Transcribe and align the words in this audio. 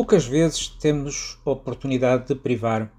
Poucas 0.00 0.24
vezes 0.24 0.66
temos 0.66 1.38
a 1.44 1.50
oportunidade 1.50 2.28
de 2.28 2.34
privar 2.34 2.90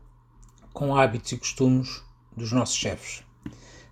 com 0.71 0.95
hábitos 0.95 1.31
e 1.31 1.37
costumes 1.37 2.03
dos 2.37 2.51
nossos 2.51 2.75
chefes. 2.75 3.23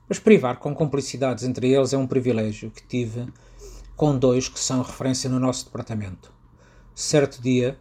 Mas 0.07 0.19
privar 0.19 0.59
com 0.59 0.75
complicidades 0.75 1.43
entre 1.43 1.71
eles 1.71 1.91
é 1.91 1.97
um 1.97 2.05
privilégio 2.05 2.69
que 2.69 2.85
tive 2.85 3.27
com 3.95 4.15
dois 4.15 4.47
que 4.47 4.59
são 4.59 4.83
referência 4.83 5.27
no 5.27 5.39
nosso 5.39 5.65
departamento. 5.65 6.31
Certo 6.93 7.41
dia, 7.41 7.79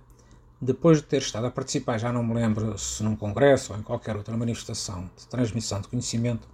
depois 0.58 0.96
de 0.96 1.04
ter 1.04 1.20
estado 1.20 1.46
a 1.46 1.50
participar, 1.50 1.98
já 1.98 2.10
não 2.10 2.24
me 2.24 2.32
lembro 2.32 2.78
se 2.78 3.02
num 3.02 3.14
congresso 3.14 3.74
ou 3.74 3.78
em 3.78 3.82
qualquer 3.82 4.16
outra 4.16 4.34
manifestação 4.34 5.10
de 5.14 5.26
transmissão 5.26 5.82
de 5.82 5.88
conhecimento, 5.88 6.48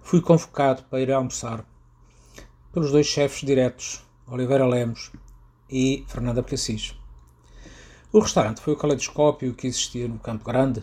fui 0.00 0.22
convocado 0.22 0.84
para 0.84 1.02
ir 1.02 1.12
almoçar 1.12 1.62
pelos 2.72 2.90
dois 2.90 3.06
chefes 3.06 3.46
diretos, 3.46 4.02
Oliveira 4.26 4.66
Lemos 4.66 5.12
e 5.68 6.02
Fernanda 6.08 6.42
Cassis. 6.42 6.96
O 8.12 8.20
restaurante 8.20 8.60
foi 8.60 8.72
o 8.72 8.76
caleidoscópio 8.76 9.52
que 9.52 9.66
existia 9.66 10.06
no 10.06 10.18
Campo 10.18 10.44
Grande 10.44 10.82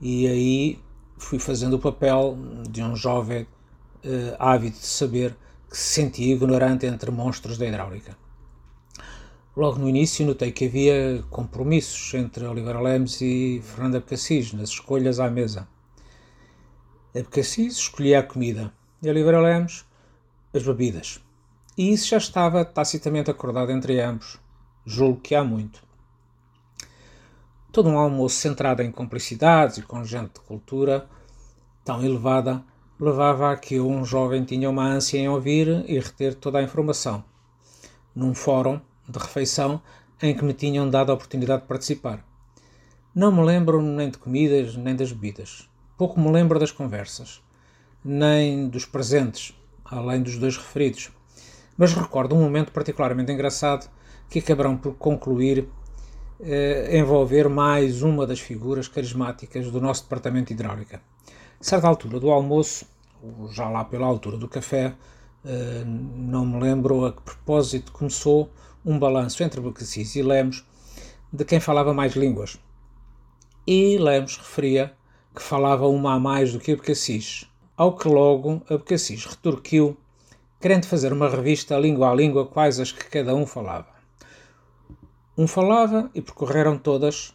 e 0.00 0.26
aí 0.26 0.78
fui 1.18 1.38
fazendo 1.38 1.74
o 1.74 1.78
papel 1.78 2.38
de 2.68 2.82
um 2.82 2.96
jovem 2.96 3.42
uh, 3.42 4.36
ávido 4.38 4.76
de 4.76 4.86
saber 4.86 5.36
que 5.70 5.76
se 5.76 6.00
sentia 6.00 6.34
ignorante 6.34 6.86
entre 6.86 7.10
monstros 7.10 7.58
da 7.58 7.66
hidráulica. 7.66 8.16
Logo 9.56 9.78
no 9.78 9.88
início 9.88 10.26
notei 10.26 10.50
que 10.50 10.64
havia 10.64 11.22
compromissos 11.30 12.12
entre 12.14 12.46
Oliveira 12.46 12.80
Lemos 12.80 13.20
e 13.20 13.62
Fernanda 13.62 14.00
Cassis 14.00 14.52
nas 14.52 14.70
escolhas 14.70 15.20
à 15.20 15.30
mesa. 15.30 15.68
A 17.14 17.22
Cassis 17.22 17.76
escolhia 17.76 18.20
a 18.20 18.22
comida 18.22 18.72
e 19.02 19.08
Oliveira 19.08 19.40
Lemos 19.40 19.84
as 20.52 20.62
bebidas. 20.62 21.20
E 21.76 21.92
isso 21.92 22.08
já 22.08 22.16
estava 22.16 22.64
tacitamente 22.64 23.30
acordado 23.30 23.70
entre 23.70 24.00
ambos, 24.00 24.40
julgo 24.84 25.20
que 25.20 25.34
há 25.34 25.44
muito. 25.44 25.84
Todo 27.74 27.88
um 27.88 27.98
almoço 27.98 28.36
centrado 28.36 28.82
em 28.82 28.92
complicidades 28.92 29.78
e 29.78 29.82
com 29.82 30.04
gente 30.04 30.34
de 30.34 30.40
cultura 30.42 31.08
tão 31.84 32.04
elevada 32.04 32.62
levava 33.00 33.50
a 33.50 33.56
que 33.56 33.80
um 33.80 34.04
jovem 34.04 34.44
tinha 34.44 34.70
uma 34.70 34.84
ânsia 34.84 35.18
em 35.18 35.28
ouvir 35.28 35.84
e 35.88 35.98
reter 35.98 36.36
toda 36.36 36.60
a 36.60 36.62
informação. 36.62 37.24
Num 38.14 38.32
fórum 38.32 38.80
de 39.08 39.18
refeição 39.18 39.82
em 40.22 40.36
que 40.36 40.44
me 40.44 40.54
tinham 40.54 40.88
dado 40.88 41.10
a 41.10 41.16
oportunidade 41.16 41.62
de 41.62 41.68
participar. 41.68 42.24
Não 43.12 43.32
me 43.32 43.42
lembro 43.42 43.82
nem 43.82 44.08
de 44.08 44.18
comidas 44.18 44.76
nem 44.76 44.94
das 44.94 45.10
bebidas. 45.10 45.68
Pouco 45.98 46.20
me 46.20 46.30
lembro 46.30 46.60
das 46.60 46.70
conversas, 46.70 47.42
nem 48.04 48.68
dos 48.68 48.86
presentes, 48.86 49.52
além 49.84 50.22
dos 50.22 50.38
dois 50.38 50.56
referidos. 50.56 51.10
Mas 51.76 51.92
recordo 51.92 52.36
um 52.36 52.40
momento 52.40 52.70
particularmente 52.70 53.32
engraçado 53.32 53.90
que 54.30 54.38
acabarão 54.38 54.76
por 54.76 54.94
concluir 54.94 55.68
eh, 56.44 56.98
envolver 56.98 57.48
mais 57.48 58.02
uma 58.02 58.26
das 58.26 58.38
figuras 58.38 58.86
carismáticas 58.86 59.70
do 59.70 59.80
nosso 59.80 60.02
departamento 60.02 60.48
de 60.48 60.54
hidráulica. 60.54 61.00
A 61.58 61.64
certa 61.64 61.88
altura 61.88 62.20
do 62.20 62.30
almoço, 62.30 62.86
já 63.50 63.68
lá 63.68 63.84
pela 63.84 64.06
altura 64.06 64.36
do 64.36 64.46
café, 64.46 64.94
eh, 65.44 65.84
não 65.86 66.44
me 66.44 66.60
lembro 66.60 67.06
a 67.06 67.12
que 67.12 67.22
propósito 67.22 67.92
começou 67.92 68.50
um 68.84 68.98
balanço 68.98 69.42
entre 69.42 69.60
Becacis 69.60 70.14
e 70.16 70.22
Lemos 70.22 70.66
de 71.32 71.44
quem 71.44 71.60
falava 71.60 71.94
mais 71.94 72.14
línguas. 72.14 72.58
E 73.66 73.96
Lemos 73.96 74.36
referia 74.36 74.92
que 75.34 75.42
falava 75.42 75.88
uma 75.88 76.14
a 76.14 76.20
mais 76.20 76.52
do 76.52 76.60
que 76.60 76.72
a 76.72 76.76
Becacis, 76.76 77.50
ao 77.74 77.96
que 77.96 78.06
logo 78.06 78.62
a 78.68 78.76
Becacis 78.76 79.24
retorquiu, 79.24 79.96
querendo 80.60 80.86
fazer 80.86 81.12
uma 81.12 81.28
revista 81.28 81.78
língua 81.78 82.10
a 82.10 82.14
língua 82.14 82.46
quais 82.46 82.78
as 82.78 82.92
que 82.92 83.04
cada 83.06 83.34
um 83.34 83.46
falava. 83.46 83.93
Um 85.36 85.48
falava 85.48 86.08
e 86.14 86.22
percorreram 86.22 86.78
todas, 86.78 87.34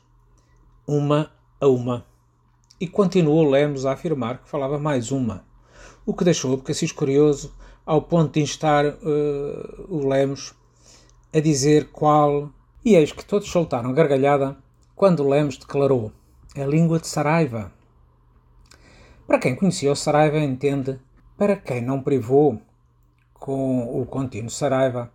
uma 0.88 1.30
a 1.60 1.68
uma. 1.68 2.06
E 2.80 2.88
continuou 2.88 3.50
Lemos 3.50 3.86
a 3.86 3.92
afirmar 3.92 4.38
que 4.38 4.48
falava 4.48 4.80
mais 4.80 5.12
uma, 5.12 5.44
o 6.06 6.14
que 6.14 6.24
deixou 6.24 6.54
Abcacis 6.54 6.94
curioso 6.94 7.54
ao 7.86 8.02
ponto 8.02 8.36
de 8.36 8.40
instar 8.40 8.86
uh, 8.86 9.86
o 9.90 10.08
Lemos 10.08 10.54
a 11.34 11.42
dizer 11.42 11.90
qual. 11.92 12.50
E 12.86 12.96
eis 12.96 13.12
que 13.12 13.26
todos 13.26 13.50
soltaram 13.50 13.92
gargalhada 13.92 14.56
quando 14.96 15.28
Lemos 15.28 15.58
declarou: 15.58 16.14
a 16.56 16.66
língua 16.66 17.00
de 17.00 17.08
Saraiva. 17.08 17.70
Para 19.28 19.40
quem 19.40 19.58
conhecia 19.58 19.92
o 19.92 19.96
Saraiva 19.96 20.40
entende, 20.40 20.98
para 21.38 21.58
quem 21.58 21.82
não 21.82 22.02
privou 22.02 22.62
com 23.34 24.02
o 24.02 24.06
contínuo 24.06 24.50
Saraiva, 24.50 25.12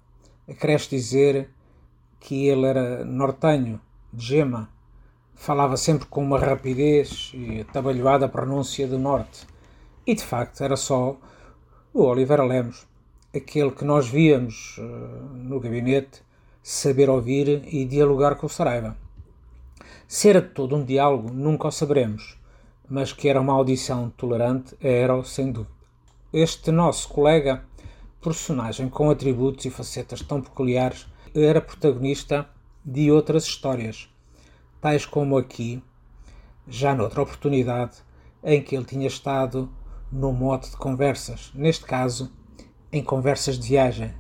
acresce 0.47 0.91
dizer 0.91 1.49
que 2.25 2.49
ele 2.49 2.67
era 2.67 3.05
nortenho, 3.05 3.79
de 4.11 4.25
gema, 4.25 4.71
falava 5.35 5.77
sempre 5.77 6.07
com 6.07 6.23
uma 6.23 6.39
rapidez 6.39 7.31
e 7.35 7.61
atabalhoada 7.61 8.27
pronúncia 8.27 8.89
do 8.89 8.99
norte. 8.99 9.47
E 10.07 10.15
de 10.15 10.25
facto 10.25 10.63
era 10.65 10.75
só 10.75 11.19
o 11.93 12.03
Oliveira 12.03 12.43
Lemos, 12.43 12.87
aquele 13.37 13.71
que 13.73 13.85
nós 13.85 14.09
víamos 14.09 14.79
uh, 14.79 15.35
no 15.35 15.61
gabinete, 15.61 16.23
saber 16.63 17.11
ouvir 17.11 17.63
e 17.67 17.85
dialogar 17.85 18.37
com 18.37 18.47
o 18.47 18.51
Saraiva. 18.51 18.97
Se 20.09 20.31
era 20.31 20.41
todo 20.41 20.77
um 20.77 20.85
diálogo, 20.85 21.31
nunca 21.31 21.69
o 21.69 21.71
saberemos, 21.71 22.39
mas 22.89 23.13
que 23.13 23.29
era 23.29 23.41
uma 23.41 23.53
audição 23.53 24.09
tolerante, 24.17 24.75
era 24.81 25.23
sem 25.25 25.53
dúvida. 25.53 25.75
Este 26.33 26.71
nosso 26.71 27.07
colega, 27.11 27.63
personagem 28.23 28.89
com 28.89 29.11
atributos 29.11 29.67
e 29.67 29.71
facetas 29.71 30.23
tão 30.23 30.41
peculiares, 30.41 31.07
era 31.43 31.61
protagonista 31.61 32.49
de 32.85 33.11
outras 33.11 33.45
histórias, 33.45 34.09
tais 34.81 35.05
como 35.05 35.37
aqui, 35.37 35.83
já 36.69 36.95
noutra 36.95 37.23
oportunidade, 37.23 37.97
em 38.43 38.63
que 38.63 38.77
ele 38.77 38.85
tinha 38.85 39.09
estado 39.09 39.69
no 40.13 40.33
mote 40.33 40.71
de 40.71 40.77
conversas, 40.77 41.51
neste 41.55 41.85
caso, 41.85 42.33
em 42.93 43.03
conversas 43.03 43.59
de 43.59 43.69
viagem. 43.69 44.15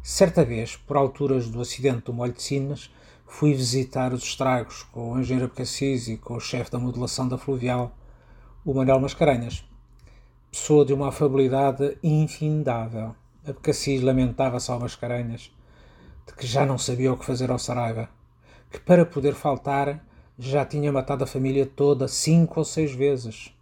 Certa 0.00 0.44
vez, 0.44 0.76
por 0.76 0.96
alturas 0.96 1.48
do 1.48 1.60
acidente 1.60 2.04
do 2.04 2.12
Molho 2.12 2.32
de 2.32 2.42
Sinas, 2.42 2.88
fui 3.26 3.52
visitar 3.52 4.12
os 4.12 4.22
estragos 4.22 4.84
com 4.84 5.12
o 5.12 5.18
engenheiro 5.18 5.46
Abcacis 5.46 6.06
e 6.06 6.16
com 6.16 6.34
o 6.34 6.40
chefe 6.40 6.70
da 6.70 6.78
modelação 6.78 7.26
da 7.26 7.36
fluvial, 7.36 7.96
o 8.64 8.72
Manuel 8.72 9.00
Mascarenhas. 9.00 9.64
Pessoa 10.52 10.84
de 10.84 10.92
uma 10.92 11.08
afabilidade 11.08 11.98
infindável. 12.00 13.16
Abcacis 13.44 14.02
lamentava-se 14.02 14.70
ao 14.70 14.78
Mascarenhas 14.78 15.50
de 16.26 16.34
que 16.34 16.46
já 16.46 16.64
não 16.64 16.78
sabia 16.78 17.12
o 17.12 17.16
que 17.16 17.24
fazer 17.24 17.50
ao 17.50 17.58
Saraiva, 17.58 18.08
que 18.70 18.80
para 18.80 19.04
poder 19.04 19.34
faltar 19.34 20.04
já 20.38 20.64
tinha 20.64 20.92
matado 20.92 21.24
a 21.24 21.26
família 21.26 21.64
toda 21.64 22.08
cinco 22.08 22.60
ou 22.60 22.64
seis 22.64 22.92
vezes. 22.92 23.54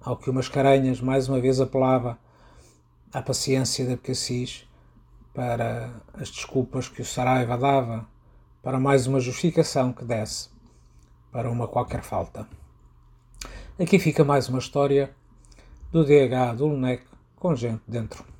Ao 0.00 0.16
que 0.16 0.30
o 0.30 0.34
Mascarenhas 0.34 1.00
mais 1.00 1.28
uma 1.28 1.40
vez 1.40 1.60
apelava 1.60 2.18
à 3.12 3.22
paciência 3.22 3.84
de 3.84 3.94
Abcacis 3.94 4.68
para 5.32 5.90
as 6.14 6.30
desculpas 6.30 6.88
que 6.88 7.02
o 7.02 7.04
Saraiva 7.04 7.58
dava, 7.58 8.06
para 8.62 8.78
mais 8.78 9.06
uma 9.06 9.20
justificação 9.20 9.92
que 9.92 10.04
desse 10.04 10.48
para 11.32 11.50
uma 11.50 11.66
qualquer 11.66 12.02
falta. 12.02 12.46
Aqui 13.76 13.98
fica 13.98 14.22
mais 14.22 14.48
uma 14.48 14.60
história 14.60 15.12
do 15.90 16.04
DH 16.04 16.56
do 16.56 16.68
Lunec 16.68 17.02
com 17.34 17.56
gente 17.56 17.82
dentro. 17.88 18.33